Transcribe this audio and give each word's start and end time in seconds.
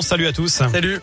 Salut 0.00 0.26
à 0.26 0.32
tous. 0.32 0.48
Salut. 0.48 1.00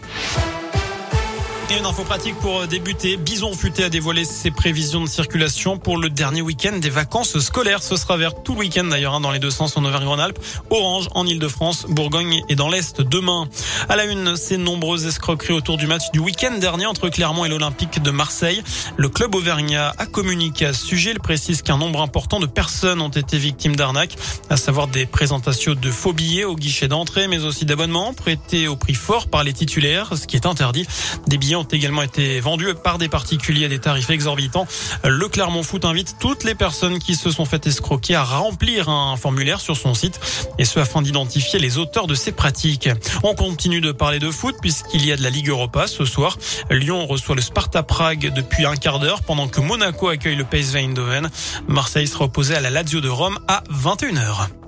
Et 1.72 1.78
une 1.78 1.86
info 1.86 2.04
pratique 2.04 2.36
pour 2.38 2.66
débuter. 2.66 3.16
Bison 3.16 3.54
Futé 3.54 3.84
a 3.84 3.90
dévoilé 3.90 4.26
ses 4.26 4.50
prévisions 4.50 5.02
de 5.02 5.08
circulation 5.08 5.78
pour 5.78 6.00
le 6.00 6.10
dernier 6.10 6.42
week-end 6.42 6.76
des 6.78 6.90
vacances 6.90 7.38
scolaires. 7.38 7.84
Ce 7.84 7.96
sera 7.96 8.18
vers 8.18 8.42
tout 8.42 8.54
le 8.54 8.62
week-end 8.62 8.86
d'ailleurs 8.86 9.14
hein, 9.14 9.20
dans 9.20 9.30
les 9.30 9.38
deux 9.38 9.52
sens 9.52 9.78
en 9.78 9.86
Auvergne-Rhône-Alpes, 9.86 10.40
Orange 10.72 11.10
en 11.14 11.28
Ile-de-France, 11.28 11.86
Bourgogne 11.88 12.42
et 12.50 12.56
dans 12.56 12.70
l'Est 12.70 13.02
demain. 13.02 13.48
À 13.88 13.96
la 13.96 14.06
une, 14.06 14.36
ces 14.36 14.58
nombreuses 14.58 15.06
escroqueries 15.06 15.54
autour 15.54 15.78
du 15.78 15.86
match 15.86 16.10
du 16.12 16.18
week-end 16.18 16.58
dernier 16.58 16.88
entre 16.88 17.08
Clermont 17.10 17.46
et 17.46 17.50
l'Olympique 17.50 18.02
de 18.02 18.10
Marseille. 18.10 18.64
Le 18.98 19.08
club 19.08 19.36
auvergnat 19.36 19.94
a 20.00 20.08
communiqué 20.08 20.66
à 20.66 20.74
ce 20.74 20.84
sujet. 20.84 21.12
Il 21.12 21.20
précise 21.20 21.62
qu'un 21.62 21.78
nombre 21.78 22.02
important 22.02 22.40
de 22.40 22.48
personnes 22.48 23.00
ont 23.00 23.10
été 23.10 23.38
victimes 23.38 23.76
d'arnaques, 23.76 24.16
à 24.50 24.58
savoir 24.58 24.88
des 24.88 25.06
présentations 25.06 25.76
de 25.76 25.92
faux 25.92 26.14
billets 26.14 26.46
au 26.46 26.56
guichet 26.56 26.88
d'entrée, 26.88 27.28
mais 27.28 27.44
aussi 27.44 27.66
d'abonnements 27.66 28.16
prêtés 28.16 28.68
au 28.68 28.76
prix 28.76 28.96
fort 28.96 29.28
par 29.28 29.44
les 29.44 29.54
titulaires, 29.54 30.18
ce 30.18 30.26
qui 30.26 30.36
est 30.36 30.48
interdit. 30.48 30.88
Des 31.28 31.38
billets 31.38 31.59
ont 31.60 31.64
également 31.64 32.02
été 32.02 32.40
vendus 32.40 32.74
par 32.84 32.98
des 32.98 33.10
particuliers 33.10 33.66
à 33.66 33.70
des 33.70 33.80
tarifs 33.80 34.10
exorbitants. 34.10 34.68
Le 35.04 35.28
Clermont 35.28 35.64
Foot 35.64 35.86
invite 35.86 36.16
toutes 36.20 36.44
les 36.44 36.56
personnes 36.56 37.00
qui 37.00 37.16
se 37.16 37.32
sont 37.32 37.46
fait 37.46 37.68
escroquer 37.68 38.16
à 38.16 38.24
remplir 38.24 38.90
un 38.90 39.16
formulaire 39.18 39.60
sur 39.60 39.78
son 39.78 39.94
site 39.94 40.20
et 40.58 40.66
ce 40.66 40.80
afin 40.80 41.02
d'identifier 41.02 41.60
les 41.60 41.78
auteurs 41.78 42.08
de 42.08 42.16
ces 42.16 42.32
pratiques. 42.32 42.90
On 43.24 43.36
continue 43.36 43.82
de 43.82 43.92
parler 43.92 44.20
de 44.20 44.32
foot 44.32 44.56
puisqu'il 44.62 45.06
y 45.06 45.12
a 45.12 45.18
de 45.18 45.24
la 45.24 45.30
Ligue 45.30 45.50
Europa 45.50 45.88
ce 45.88 46.06
soir. 46.06 46.38
Lyon 46.70 47.06
reçoit 47.06 47.36
le 47.36 47.42
Sparta 47.42 47.84
Prague 47.84 48.34
depuis 48.34 48.66
un 48.66 48.76
quart 48.76 49.00
d'heure 49.00 49.22
pendant 49.24 49.48
que 49.48 49.62
Monaco 49.62 50.08
accueille 50.10 50.36
le 50.36 50.46
PSV 50.46 50.80
Eindhoven. 50.80 51.30
Marseille 51.68 52.08
sera 52.08 52.26
opposé 52.26 52.56
à 52.56 52.62
la 52.62 52.70
Lazio 52.70 53.02
de 53.02 53.10
Rome 53.10 53.40
à 53.48 53.64
21h. 53.72 54.59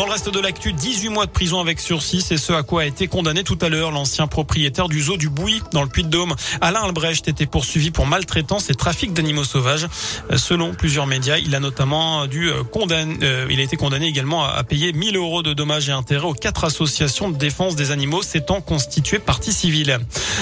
Dans 0.00 0.06
le 0.06 0.12
reste 0.12 0.30
de 0.30 0.40
l'actu, 0.40 0.72
18 0.72 1.10
mois 1.10 1.26
de 1.26 1.30
prison 1.30 1.60
avec 1.60 1.78
sursis, 1.78 2.22
c'est 2.22 2.38
ce 2.38 2.54
à 2.54 2.62
quoi 2.62 2.80
a 2.80 2.84
été 2.86 3.06
condamné 3.06 3.44
tout 3.44 3.58
à 3.60 3.68
l'heure 3.68 3.90
l'ancien 3.90 4.26
propriétaire 4.26 4.88
du 4.88 5.02
zoo 5.02 5.18
du 5.18 5.28
Bouy 5.28 5.60
dans 5.74 5.82
le 5.82 5.90
Puy-de-Dôme. 5.90 6.34
Alain 6.62 6.80
Albrecht 6.80 7.28
était 7.28 7.44
poursuivi 7.44 7.90
pour 7.90 8.06
maltraitance 8.06 8.70
et 8.70 8.74
trafic 8.74 9.12
d'animaux 9.12 9.44
sauvages. 9.44 9.88
Selon 10.36 10.72
plusieurs 10.72 11.06
médias, 11.06 11.36
il 11.36 11.54
a 11.54 11.60
notamment 11.60 12.26
dû 12.26 12.50
condamner, 12.72 13.18
euh, 13.22 13.46
il 13.50 13.60
a 13.60 13.62
été 13.62 13.76
condamné 13.76 14.06
également 14.06 14.42
à 14.42 14.64
payer 14.64 14.94
1000 14.94 15.18
euros 15.18 15.42
de 15.42 15.52
dommages 15.52 15.90
et 15.90 15.92
intérêts 15.92 16.28
aux 16.28 16.32
quatre 16.32 16.64
associations 16.64 17.28
de 17.28 17.36
défense 17.36 17.76
des 17.76 17.90
animaux 17.90 18.22
s'étant 18.22 18.62
constituées 18.62 19.18
partie 19.18 19.52
civile. 19.52 19.98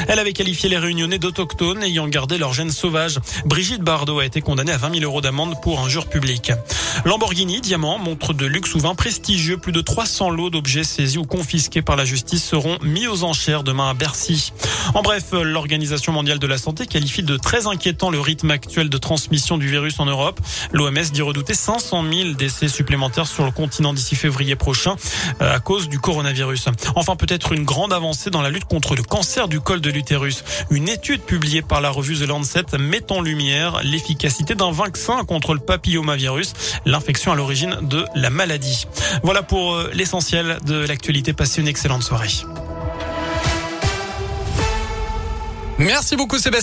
Elle 0.06 0.20
avait 0.20 0.34
qualifié 0.34 0.68
les 0.68 0.78
réunionnais 0.78 1.18
d'autochtones 1.18 1.82
ayant 1.82 2.06
gardé 2.06 2.38
leur 2.38 2.52
gène 2.52 2.70
sauvage. 2.70 3.18
Brigitte 3.44 3.82
Bardot 3.82 4.20
a 4.20 4.24
été 4.24 4.40
condamnée 4.40 4.70
à 4.70 4.76
20 4.76 5.00
000 5.00 5.02
euros 5.02 5.20
d'amende 5.20 5.60
pour 5.62 5.80
injure 5.80 6.06
publique. 6.06 6.52
Lamborghini, 7.04 7.60
diamant, 7.60 7.98
montre 7.98 8.34
de 8.34 8.46
luxe 8.46 8.76
ou 8.76 8.78
vin 8.78 8.94
prestigieux. 8.94 9.47
Plus 9.56 9.72
de 9.72 9.80
300 9.80 10.30
lots 10.30 10.50
d'objets 10.50 10.84
saisis 10.84 11.18
ou 11.18 11.24
confisqués 11.24 11.82
par 11.82 11.96
la 11.96 12.04
justice 12.04 12.44
seront 12.44 12.78
mis 12.82 13.06
aux 13.06 13.24
enchères 13.24 13.62
demain 13.62 13.88
à 13.88 13.94
Bercy. 13.94 14.52
En 14.94 15.02
bref, 15.02 15.32
l'Organisation 15.32 16.12
mondiale 16.12 16.38
de 16.38 16.46
la 16.46 16.58
santé 16.58 16.86
qualifie 16.86 17.22
de 17.22 17.36
très 17.36 17.66
inquiétant 17.66 18.10
le 18.10 18.20
rythme 18.20 18.50
actuel 18.50 18.88
de 18.88 18.98
transmission 18.98 19.58
du 19.58 19.68
virus 19.68 20.00
en 20.00 20.06
Europe. 20.06 20.40
L'OMS 20.72 21.10
dit 21.12 21.22
redouter 21.22 21.54
500 21.54 22.04
000 22.12 22.30
décès 22.32 22.68
supplémentaires 22.68 23.26
sur 23.26 23.44
le 23.44 23.50
continent 23.50 23.92
d'ici 23.92 24.16
février 24.16 24.56
prochain 24.56 24.96
euh, 25.40 25.54
à 25.54 25.60
cause 25.60 25.88
du 25.88 25.98
coronavirus. 25.98 26.66
Enfin, 26.94 27.16
peut-être 27.16 27.52
une 27.52 27.64
grande 27.64 27.92
avancée 27.92 28.30
dans 28.30 28.42
la 28.42 28.50
lutte 28.50 28.64
contre 28.64 28.94
le 28.94 29.02
cancer 29.02 29.48
du 29.48 29.60
col 29.60 29.80
de 29.80 29.90
l'utérus. 29.90 30.44
Une 30.70 30.88
étude 30.88 31.22
publiée 31.22 31.62
par 31.62 31.80
la 31.80 31.90
revue 31.90 32.16
The 32.16 32.28
Lancet 32.28 32.76
met 32.78 33.10
en 33.12 33.20
lumière 33.20 33.80
l'efficacité 33.82 34.54
d'un 34.54 34.72
vaccin 34.72 35.24
contre 35.24 35.54
le 35.54 35.60
papillomavirus, 35.60 36.52
l'infection 36.84 37.32
à 37.32 37.34
l'origine 37.34 37.78
de 37.82 38.04
la 38.14 38.30
maladie. 38.30 38.86
Voilà 39.22 39.37
pour 39.42 39.74
euh, 39.74 39.90
l'essentiel 39.92 40.58
de 40.64 40.86
l'actualité. 40.86 41.32
Passez 41.32 41.60
une 41.60 41.68
excellente 41.68 42.02
soirée. 42.02 42.28
Merci 45.78 46.16
beaucoup 46.16 46.38
Sébastien. 46.38 46.56